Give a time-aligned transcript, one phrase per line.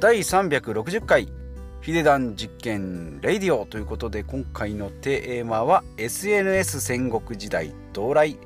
[0.00, 1.28] 第360回
[1.82, 3.66] ヒデダン実験レイディオ。
[3.66, 8.38] ということで今回のテーマは SNS 戦国時代到来。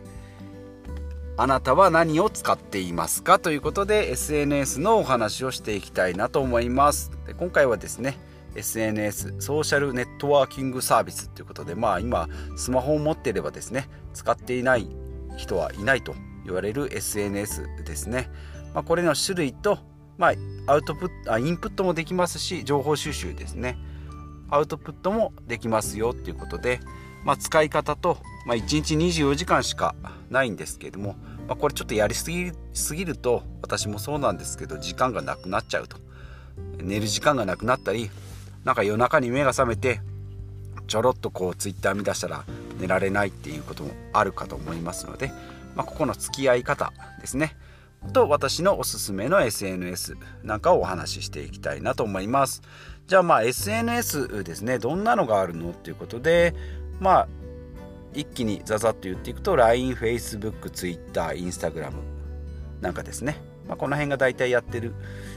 [1.37, 3.38] あなたは何を使っていますか？
[3.38, 7.12] ということで SNS のお話をしていきたいなと思います。
[7.25, 8.19] で今回はですね
[8.57, 14.89] SNS ソーシャルネットワーキングサービスということでまあ今スマホを持っていればですね使っていない
[15.37, 18.29] 人はいないと言われる SNS ですね、
[18.75, 19.79] まあ、これの種類と、
[20.19, 20.35] まあ、
[20.67, 23.77] アウトプットあインプットもできますし情報収集ですね。
[24.51, 26.81] アウトプットもできますよっていうことで、
[27.25, 29.95] まあ、使い方と、まあ、1日24時間しか
[30.31, 31.17] ないんですけれども、
[31.49, 35.97] まあ、これちょっとやりすぎすぎると私もそうなんですけど時間がなくなっちゃうと。
[36.79, 38.11] 寝る時間がなくなったり
[38.65, 40.01] なんか夜中に目が覚めて
[40.87, 42.45] ちょろっとこうツイッター見出したら
[42.79, 45.33] 寝られないっていうこともあるかと思いますので、
[45.75, 47.57] まあ、ここの付き合い方ですね。
[48.13, 52.62] と私のおすすめの SNS なんかをお話ししていきたいなと思います。
[53.06, 54.78] じゃあまあ SNS ですね。
[54.78, 56.55] どんなのがあるのっていうことで
[57.01, 57.28] まあ
[58.15, 61.93] 一気にザザッと言っていくと LINE、Facebook、Twitter、Instagram
[62.81, 64.95] なんかですね、まあ、この辺が大体やってる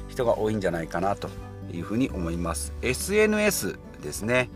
[0.08, 1.30] 人が多いんじゃないかなと
[1.72, 2.73] いうふうに思います。
[2.81, 4.50] SNS ですね。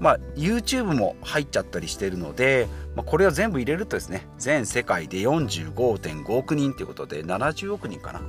[0.00, 8.20] まあ YouTube も入っちゃったりしてるので、まあ、これを全部入れるとですね全世界で45.5億人ということで70億人かな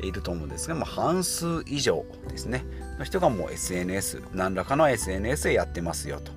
[0.00, 2.64] いると思うんですが、まあ、半数以上ですね。
[2.98, 6.32] の人がもう SNS 何らかの SNS でやってますよと。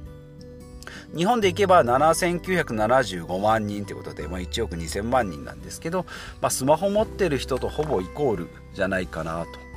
[1.15, 6.05] 日本でいけば7975万人ということで、まあ、1億2000万人なんですけど、
[6.41, 9.68] まあ、スマホ持ってる人とほぼイコールじゃないかなと。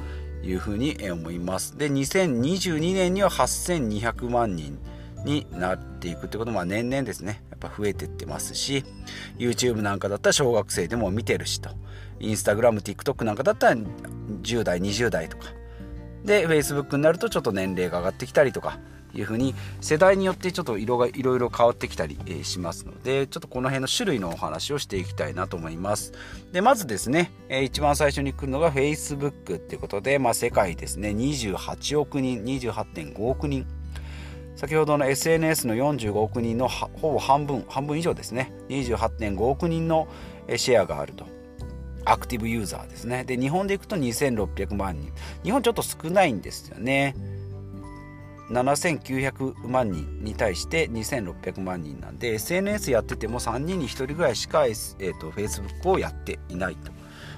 [0.43, 1.77] いうふうに思います。
[1.77, 4.79] で2022年には8200万人
[5.25, 7.43] になっていくってことも年々ですね。
[7.51, 8.84] やっぱ増えてってますし
[9.39, 11.71] YouTube なんかだったら小学生でも見てるしと。
[12.21, 15.47] InstagramTikTok なんかだったら10代20代とか。
[16.25, 18.79] で Facebook になるとちょっと年齢が上がってきたりとか
[19.15, 26.12] いうふうに世代によってちょっと色がいろいろ変わってきたりしますのでちょっとこの辺の種類のお話をしていきたいなと思います。
[26.53, 33.67] でまずですね一番最初に来るのが Facebook っていうことで、まあ、世界ですね28億人28.5億人。
[34.55, 38.53] 先ほどの SNS の45億人のほぼ半分半分以上ですね。
[38.69, 40.09] 28.5億人の
[40.56, 41.27] シェアがあると。
[42.05, 43.25] アクティブユーザーですね。
[43.25, 45.12] で日本でいくと2600万人。
[45.45, 47.15] 日本ちょっと少ないんですよね。
[48.53, 56.93] 7900万人に対して2600万人なんで SNS やってても3人に1人ぐらいしか、えーと、Facebook をやっていないと、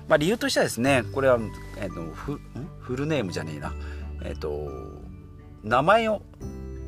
[0.08, 1.38] まあ、理由としてはですねこれは、
[1.78, 2.40] えーと、フ
[2.80, 3.74] フルネームじゃねえな、
[4.22, 5.04] えーと
[5.64, 6.20] 名前を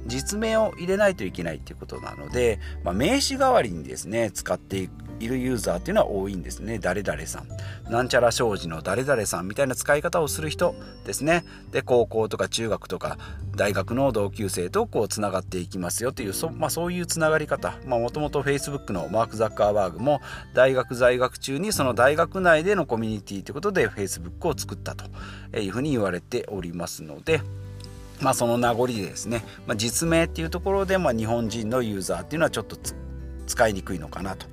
[0.07, 6.79] 実名を入れないといけないということなので、まあ、名詞代わりにですね使っていくいるユーザーっていうのは多いんですね。
[6.79, 7.49] 誰々さん。
[7.91, 11.45] なんちゃら商事の誰々さんみたいな使い方をする人ですね。
[11.71, 13.19] で高校とか中学とか
[13.55, 17.75] 大学の同級生とこうつながっていきますよというそ,、まあ、そういうつながり方。
[17.87, 20.21] もともと Facebook のマーク・ザッカーバーグも
[20.55, 25.05] 大学在学中にその大学内でのコミュニティということで Facebook を作ったと
[25.59, 27.41] いうふうに言われておりますので
[28.21, 32.77] まあ、その名残でですね、まあ、実名っていうところで、まあ、日本人のユーザーっていうのはちょっと
[33.47, 34.47] 使いにくいのかなと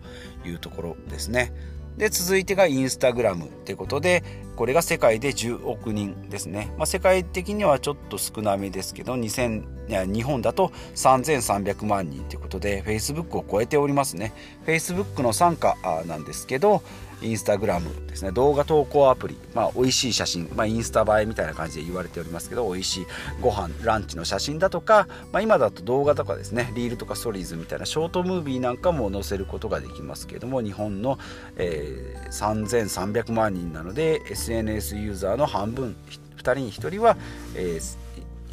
[0.46, 1.54] いうところですね。
[1.98, 4.24] で続いてがインスタグラムということで
[4.56, 14.34] これが世界で10億人ですね、まあ、世界的にはちょっと少なめですけど2000いや日本だと3300万人ということで Facebook を超えておりますね
[14.66, 15.76] Facebook の傘下
[16.08, 16.82] なんですけど
[17.24, 18.32] インスタグラムですね。
[18.32, 19.38] 動画投稿アプリ。
[19.54, 23.06] まあ美味しい写真、まあ、インスタ映えみたいな感じで言われておりますけど美味しい
[23.42, 26.72] ご飯ランチの写真だとか、まあ、今だと動画とかですね。
[26.76, 31.18] リールとかストーリーズみたいなショートムービーなんかも載せることができますけれども日本の、
[31.56, 35.96] えー、3300万人なので SNS ユーザーの半分
[36.38, 37.18] 2人に1人は、
[37.56, 38.03] えー、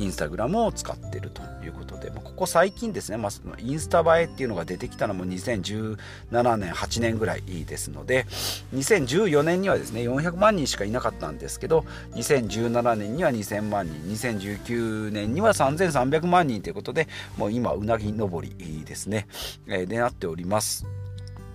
[0.00, 5.97] インスタグラムを使ってるということで、ここ最近ですね、まあ、インスタ映えっていうのが出てきたのも2017
[6.56, 8.25] 年、8年ぐらいですので、
[8.75, 11.84] 2014年にはですね、400万人しかいなかったんですけど、
[12.15, 19.27] 2017年には2000万人、2019年には3300万人ということで、もう今、うなぎ登りですね、
[19.66, 20.86] えー、でなっております。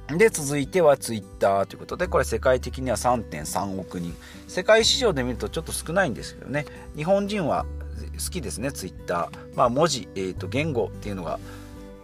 [0.07, 4.15] で、続いてはツイッターということで、これ世界的には3.3億人。
[4.47, 6.65] 世界市場で見るとちょっと少ないんですけどね、
[6.95, 7.65] 日本人は
[8.13, 9.57] 好きですねツイッター。
[9.57, 11.39] まあ文字、えーと、言語っていうのが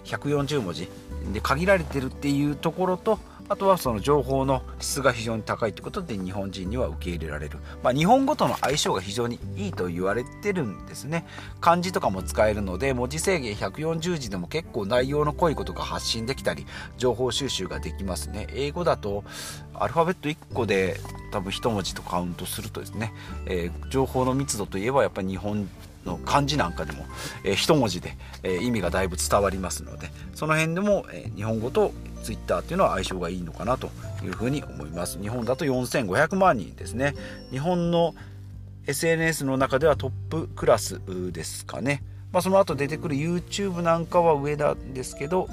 [0.06, 0.90] 140文字。
[1.34, 3.20] で限られてるっていうところと
[3.52, 11.26] あとはその情報の質が非常に高いということで日本人には受け入れられる、まあ、日本語との相性が非常にいいと言われてるんですね。
[11.60, 16.66] 漢字とかも使えるので文字制限140字でも結構内容の濃いことが発信できたり
[16.98, 18.48] 情報収集ができますね。
[18.54, 19.26] 英語だと
[19.74, 21.02] アルファベット1個で
[21.34, 23.14] 多分一文字とカウントするとですね、
[23.48, 25.68] えー、情報の密度といえばやっぱり日本
[26.06, 27.06] の漢字なんかでも、
[27.44, 33.90] えー、一文字で、えー、意味がだいぶ伝わりますのでその辺でも、えー、日本語とツイッターっていうのは相性がいいのかなと
[34.24, 35.20] いうふうに思います。
[35.20, 37.16] 日本だと4500万人ですね。
[37.52, 38.16] 日本の
[38.88, 41.02] SNS の中ではトップクラス
[41.32, 45.48] ですかね、まあ、その後出てくる YouTube なんかは上なんですけど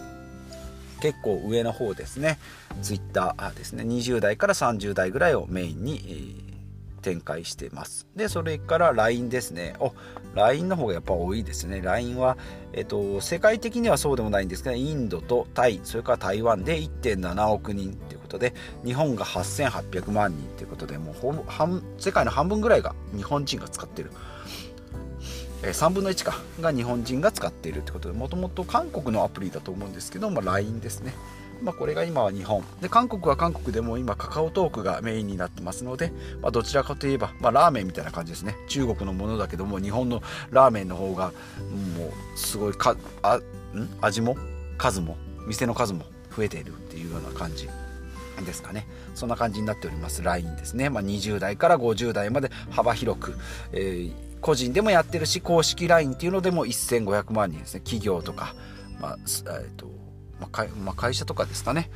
[1.02, 2.38] 結構上の方ですね。
[2.82, 3.84] Twitter ですね。
[3.84, 6.57] 20代から30代ぐらいをメインに、えー
[6.98, 8.06] 展開してます。
[8.16, 9.74] で、それから LINE ですね。
[9.80, 9.92] お、
[10.34, 11.80] LINE の方がやっぱ多いですね。
[11.82, 12.36] LINE は、
[12.72, 18.54] えっと、世界的にはそうでもないんですけど、インドとタイ、それから台湾で1.7億人ということで、
[18.84, 24.10] 日本が8800万人ということで、もうほぼ半世界の半分ぐらいが日本人が使ってる。
[25.62, 31.14] え3分の1かが日本人が使っているということでもともと韓国のアプリだと思うんですけど、まあ、LINE ですね
[31.62, 32.62] まあ、これが今は日本。
[32.80, 38.56] で韓国は韓国でも今カカオトークがメインになってますので、まあ、どちらかといえば、まあ、ラーメンみたいな感じですね。
[38.68, 41.32] 中国のものだけども日本のラーメンの方が
[41.96, 43.42] もうすごいかあん？
[44.00, 44.36] 味も？
[44.76, 45.16] 数も？
[45.46, 46.04] 店の数も
[46.36, 47.68] 増えているっていうような感じ
[48.44, 48.86] ですかね。
[49.14, 50.22] そんな感じになっております。
[50.22, 53.38] LINE ですね、まあ、20代から50代まで幅広く、
[53.72, 57.80] えー、個人でもやってるし公式 LINE っていうのでも1500万人ですね。
[57.80, 58.54] 企業とか、
[59.00, 59.97] まあえーと
[60.40, 61.90] まあまあ、会社とかですかね。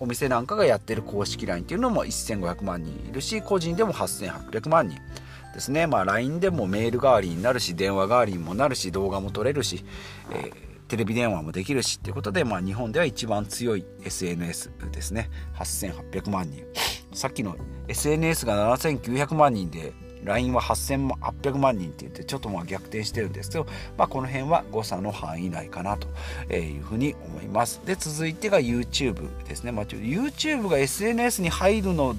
[0.00, 4.98] お店なんかがやってる公式 LINE っていうのも1500万人いるし個人でも8800万人
[5.54, 5.86] ですね。
[5.86, 9.84] まあ LINE でもメール代わりになるし電話代わりにもなるし動画も撮れるし、
[10.30, 10.52] えー、
[10.88, 15.30] テレビ電話もできるしっていうことで、まあ、日本では一番強い SNS ですね。
[15.54, 16.64] 8800万人。
[17.12, 17.56] さっきの
[17.86, 19.92] SNS が7900万人で
[20.24, 23.66] LINE は8800万人って言ってちょっとまあ逆転してるんですけど、
[23.96, 26.08] まあ、この辺は誤差の範囲内かなと
[26.54, 27.80] いうふうに思います。
[27.84, 32.16] で続いてが YouTube ですね、まあ、YouTube が SNS に入るの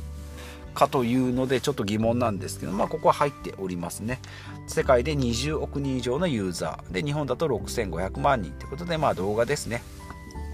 [0.74, 4.20] かというのでちょっと疑問なんですけど、まあ、ここは入っておりますね。
[4.68, 6.94] 世界で20億人以上のユーザー。
[6.94, 9.82] で日本だと6500万人ということで、まあ、動画ですね。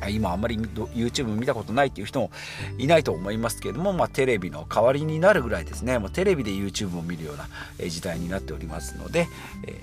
[0.09, 2.31] 今あんまり YouTube 見たことないっていう人も
[2.77, 5.99] いないと思いますけれども、まあ、テレビの代わりになるぐらいですね。
[5.99, 7.47] もうテレビで YouTube を見るような
[7.89, 9.27] 時代になっておりますので、
[9.67, 9.75] えー、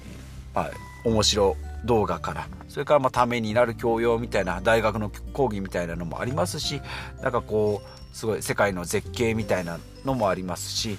[0.54, 0.70] まあ、
[1.04, 6.80] 面白動画からそれからまあためになる教養みたいな大学の講義みたいなのもありますし
[7.22, 10.98] なんかこうすごい世界の絶景みたいなのもありますし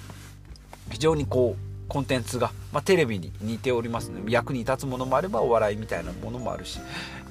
[0.90, 6.78] 非常にこうコンテンツが、まあ、テレビに似ておりますので役に立つものもあればお笑いみたいなものもあるし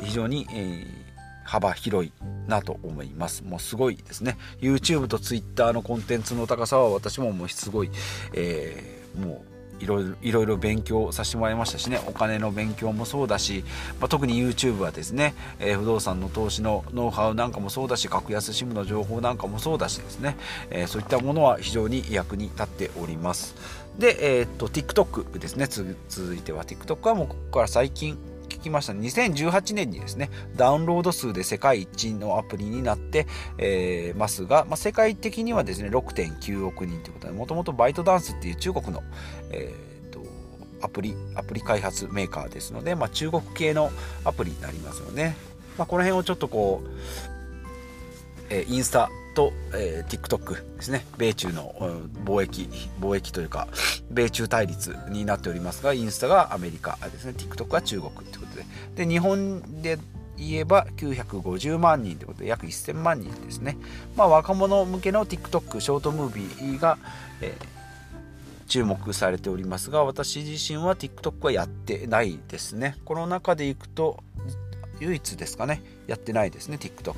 [0.02, 1.09] 非常に、えー
[1.50, 2.12] 幅広い
[2.48, 3.44] なと思います。
[3.44, 4.38] もうすごいですね。
[4.62, 7.90] YouTube と Twitter のコンテンツの高さは私ももうすごい、
[8.34, 12.00] えー、もういろいろ勉強させてもらいましたしね。
[12.06, 13.64] お金の勉強もそうだし、
[14.00, 20.38] まあ、特に YouTube はですね、えー、不動産の投資のノウハウなんかもそうだし格安 SIM の情報なんかもそうだしですね、
[20.70, 23.56] えー、そういったものは非常に役に立っております。
[23.98, 25.66] で、えー、っと TikTok ですね。
[25.66, 28.18] 続いては TikTok はもうここから最近
[28.60, 28.94] 聞きました。
[28.94, 33.26] 2018年にですねダウンロード数で世界一のアプリになって、
[33.58, 39.02] えー、ますが、まあ、世界的にはですね6.9億人ということでもともとバイトダンスっていう中国の、
[39.52, 40.22] えーと、
[40.82, 43.92] アプリアプリ開発メーカーですので、まあ、中国系の
[44.26, 45.36] アプリになりますよね、
[45.78, 46.90] まあ、この辺をちょっとこう、
[48.50, 51.06] えー、インスタと、えー、TikTok ですね。
[51.18, 51.74] 米中の
[52.26, 53.68] 貿易貿易というか
[54.12, 57.34] 米中対立になっておりますがインスタがアメリカですね。
[57.38, 59.06] TikTok は中国ということで。
[59.06, 59.98] で日本で
[60.40, 63.78] 言えば950万人ということで約1000万人ですね、
[64.16, 66.98] まあ、若者向けの TikTok ショートムービーが、
[67.42, 72.96] えー、注目されておりますが私自身は TikTok はやってないですね。
[73.04, 74.24] この中でいくと
[75.00, 75.82] 唯一ですかね。
[76.08, 76.78] やってないですね。
[76.80, 77.14] TikTok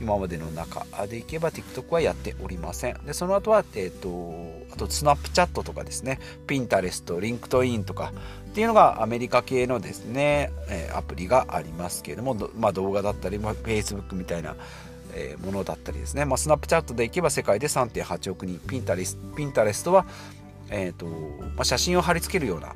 [0.00, 3.04] 今までの中でいけば TikTok はやっておりません。
[3.04, 6.20] でその後はえっ、ー、とあと Snapchat とかですね。
[6.46, 8.12] Pinterest LinkedIn とか。
[8.48, 14.56] っていうのがアメリカ系のですね、えアプリがありますけれども、まあ、動画だったり、まあ、Facebook みたいな
[15.14, 18.58] えものだったりですね、まあ、 Snapchat でいけば世界で3.8億人。
[18.60, 20.06] ピンタレス Pinterest は、
[20.70, 22.74] えーとまあ、写真を貼り付けるような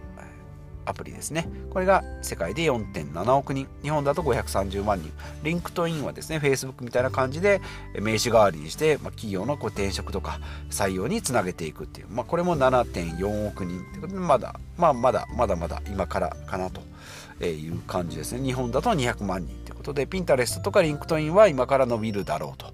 [0.84, 1.48] アプリですね。
[1.70, 5.12] これが世界で4.7億人、日本だと530万人。
[5.42, 7.60] LinkedIn はですね、Facebook みたいな感じで
[7.94, 16.80] 名刺代わりにして、まあ、企業のこう転職とか採用につなげていくっていう、まあ、これも7.4億人ってことで、まだ、まあ、まだ、まだまだ今からかなと
[17.44, 18.42] いう感じですね。
[18.42, 22.72] 日本だと200万人ということで、 Pinterest とか LinkedIn は今から伸びるだろうと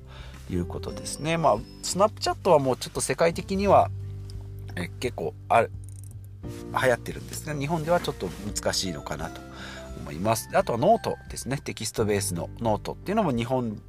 [0.53, 1.37] いうことですね。
[1.37, 3.91] まあ、 Snapchat はもうちょっと世界的には
[5.01, 5.71] 結構ある
[6.45, 9.41] 流行ってるんですが日本ではちょっと難しいのかなと
[9.99, 10.49] 思います。
[10.55, 11.59] あとはノートですね。
[11.59, 13.81] テキストベースのノートっていうのも日本、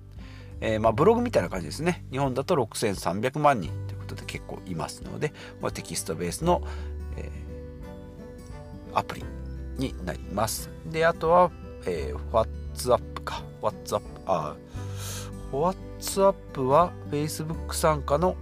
[0.62, 2.06] えー、まあ、ブログみたいな感じですね。
[2.12, 6.62] 日本だと6300万人ということで結構いますので、まあ、テキストベースの、
[7.18, 9.24] えー、アプリ
[9.78, 10.70] になります。
[10.86, 11.52] であとは、
[11.86, 13.44] えー、WhatsApp か。
[13.62, 14.56] WhatsApp あ
[15.52, 18.36] WhatsApp は Facebook 参加の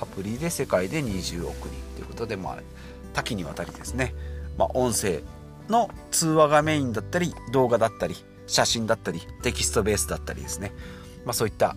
[0.00, 2.58] アプリで世界で20億人ということで、まあ、
[3.12, 4.14] 多岐にわたりですね、
[4.56, 5.22] まあ、音声
[5.68, 10.72] の通話がメインだったり動画だったり写真だったりテキストベースだったりですね、
[11.24, 11.76] まあ、そういった、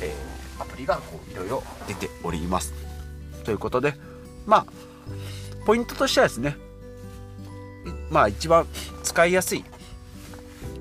[0.00, 2.72] えー、アプリがこういろいろ出ております。
[3.44, 3.94] ということで
[4.46, 4.66] まあ
[5.66, 6.56] ポイントとしてはですね
[8.10, 8.66] まあ一番
[9.02, 9.64] 使いやすい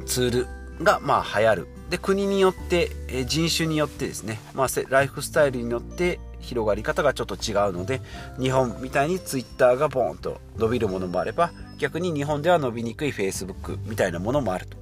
[0.05, 0.45] ツー
[0.79, 1.67] ルがまあ流行る。
[1.89, 2.89] で国によって
[3.27, 8.01] 人種によってですね、まあ、ライフスタイルによって広がり方がちょっと違うので
[8.39, 14.81] 日本みたいに Twitter がボーンと伸びるものもあれば逆に日本では伸びにくい Facebook みたいなものもあると。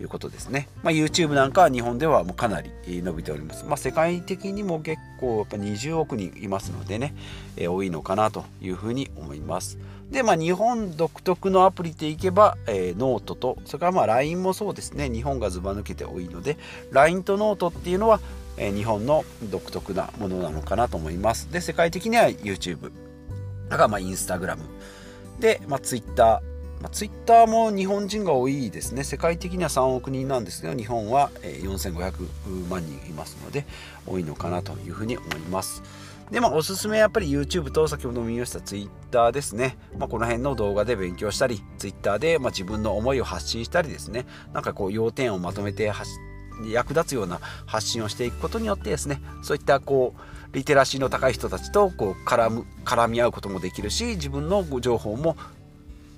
[0.00, 7.14] いうことですね、まあ、YouTube なんかは日本ではもうかなり伸びております、まあ、世界的にも結構やっぱ20億人いますのでね、
[7.56, 9.78] えー、多いのかなというふうに思います。
[10.10, 15.08] でまあ日本独特のアプリでいけば、えー、ノートとそれからまあ LINE もそうですね。
[15.08, 16.58] 日本がずば抜けて多いので
[16.92, 18.20] LINE とノートっていうのは、
[18.56, 21.50] え、日本の独特なものなのかなと思います。
[21.52, 22.92] で世界的には YouTube
[23.68, 24.58] だからまあ Instagram
[25.40, 26.42] で、まあ、Twitter
[26.84, 29.04] まあ、ツイッターも日本人が多いですね。
[29.04, 33.64] 世界的には3億人なんですけど日本は4500万人いますので
[34.06, 35.82] 多いのかなというふうに思います。
[36.30, 44.26] でまあおすすめはやっぱり YouTube と先ほども言いました Twitter ですね、まあ、この辺の動画で勉強したり Twitter でま自分の思いを発信したりですね。
[44.52, 45.88] なんかこう要点をまとめて
[46.66, 55.36] 役立つような発信をしていくことによってですねそういったこうリテラシーの高い人たちとこう絡む絡み合うこともできるし自分の情報も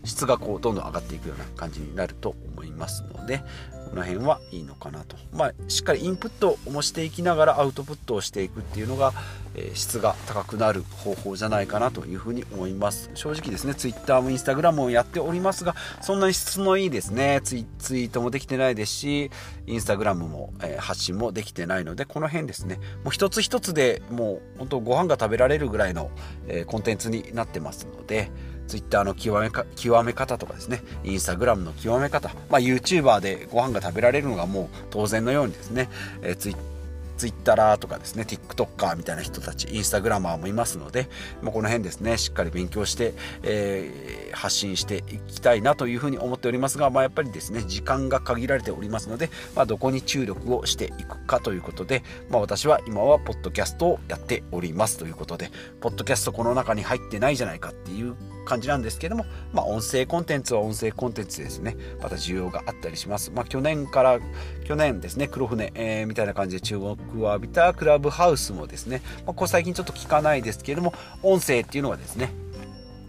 [0.05, 3.43] 質がこうどんどん上がっていくような感じになると思いますので
[3.91, 5.17] この辺はいいのかなと。
[5.33, 9.13] まあしっかりインプットもしていきながらアウトプットをしていくっていうのが、
[9.55, 13.11] えー、質が高くなる方法じゃないかなというふうに思います。
[13.15, 17.41] 正直ですね Twitter も Instagram もやっておりますがそんなに質のいいですね。
[17.45, 19.31] ツイツイートもできてないですし
[19.67, 22.81] Instagram も、えー、発信もできてないのでこの辺ですね。
[23.05, 26.11] もう一つ一つでもう本当ご飯が食べられるぐらいの、
[26.49, 28.31] えー、コンテンツになってますので
[28.67, 35.89] Twitter の極めか極め方とかですね、Instagram の極め方、まあ、YouTuber でご飯が食べられるのがもう当然のようにですね、
[36.23, 36.57] えー、ツ,イ
[37.17, 41.09] ツイッターとかですね、TikToker みたいな人たち、インスタグラマーもいますので、
[41.41, 58.15] まあ、この辺ですね、しっかり勉強して、えー、発信していきたいなというふうに思っておりますが、まあ、やっぱりですね、時間が限られておりますので、まあ、どこに注力をしていくかということで、まあ、私は今はポッドキャストをやっておりますということで、ポッドキャストこの中に入ってないじゃないかっていう
[58.47, 63.31] 感じなんですけども、まあ、音声コンテンツは音声コンテンツですね、また需要があったりします。
[63.31, 64.19] まあ、去年から、
[64.65, 72.33] 去年ですね、黒船、えー、みたいな感じで注目を浴びたクラブハウスもですね、まあ、ここ最近ちょっと聞かないですけれども、音声っていうのはですね、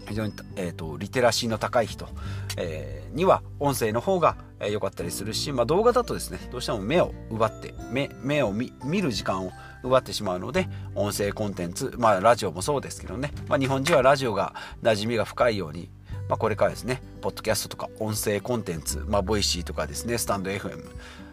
[0.08, 2.08] 非常に、えーと、リテラシーの高い人、
[2.56, 8.72] えー、には音声の方が、えー、かったりするし、まあ、動画だとですねどうしても目を奪って目目を見
[9.02, 15.90] る時間を奪ってしまうので音声コンテンツまあラジオもそうですけどね、まあ、日本人はラジオが馴染みが深いように
[16.28, 20.84] まあ、これからですね、ポッドキャストとか音声コンテンツ、まあ、 Voicy とかですね、 stand.fm、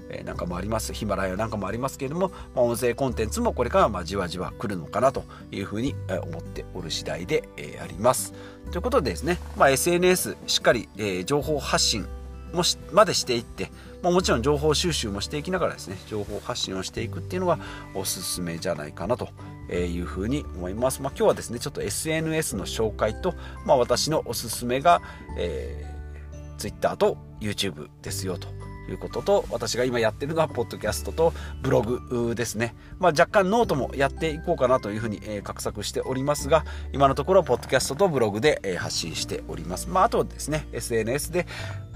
[0.10, 7.44] えなんかもあります、ヒマラヤなんかもありますけれども、まあ、音声コンテンツもこれからまあじわじわ来るのかなというふうに思っておる次第で、
[7.82, 8.34] あります。
[8.72, 12.08] ということでですね、まあ、SNS しっかり、え、情報発信
[12.55, 13.69] もしまでしていって、
[14.01, 17.59] まあ、もちろん情報収集もしていきながらですね情報発信をしていくっていうのが
[17.93, 19.29] おすすめじゃないかなと
[19.71, 23.35] いうふうに思います、まあ、今日はですねちょっと SNS の紹介と、
[23.65, 25.01] まあ、私のおすすめが、
[25.38, 28.47] えー、Twitter と YouTube ですよと
[28.89, 41.48] いうことと私が今やってるのはポッドキャストとブログですね、まあ、若干ノートもやっていこうかなというふうに、えー、画策しておりますが今のところポッドキャストとブログで、えー、発信しております、まあ、あとですね SNS で、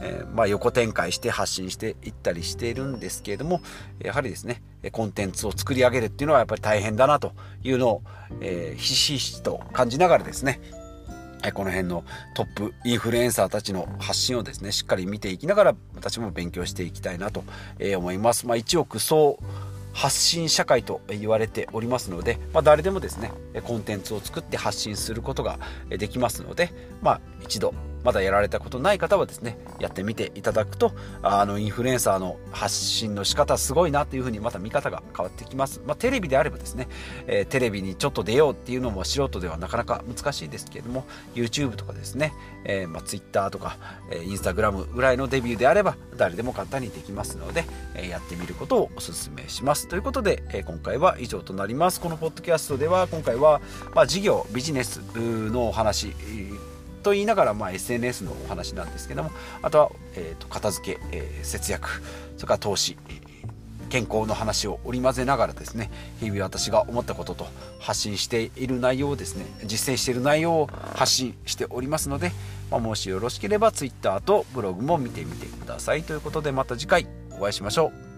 [0.02, 3.62] えー、まあ、横展開して発信していったりしているんですけれども
[4.00, 8.04] やはりですねコンテンツを作り上げるっていうのはやっぱり大変だなというのを、
[8.40, 10.62] えひしひしと感じながらですね
[11.54, 12.04] この辺の
[12.34, 17.44] トップインフルエンサーたちの発信をですねしっかり見ていきながら私も勉強していきたいなと
[17.98, 18.46] 思います。
[18.46, 19.40] まあ、1億総
[19.94, 23.32] 発信社会と言われておりますので、まあ、誰でもですね
[23.64, 36.88] コンテンツを作って発信することができますので、まあ、一度まだやられたことない方はですねやってみていただくとあのインフルエンサーの発信の仕方すごいなっていうふうにまた見方が変わってきます、まあ、テレビであればですね、
[37.28, 42.34] えー、テレビにちょっと出ようっていうのも素人ではなかなか難しいですけれども YouTube とかですね、
[42.66, 43.78] えー、まあ、Twitter とか、
[44.12, 47.66] えー、Instagram ぐらいのデビューであれば誰でも簡単にできますので、
[47.96, 49.88] えー、やってみることをお勧めします。
[49.88, 52.00] ということで、え今回は以上となります。
[52.00, 53.62] このポッドキャストでは今回は、
[53.94, 56.14] まあ、事業ビジネスのお話
[57.00, 62.02] と言いながら、まあ、SNS のお話なんですけどもあとは、えーと、片付け、えー、節約
[62.38, 62.98] それから投資
[63.90, 65.90] 健康の話を織り交ぜながらですね
[66.20, 67.48] 日々私が思ったことと
[67.80, 72.32] 発信している内容をですね実践している内容を発信しておりますので、
[72.72, 76.04] まあ、もしよろしければ Twitter とブログも見てみてください。
[76.04, 78.09] ということでまた次回お会いしましょう。